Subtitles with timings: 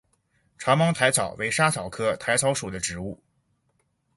[0.57, 3.21] 长芒薹草为莎草科薹草属的植物。